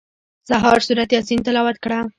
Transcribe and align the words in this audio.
سهار 0.49 0.79
سورت 0.87 1.09
یاسین 1.15 1.39
تلاوت 1.45 1.77
کړه. 1.83 1.99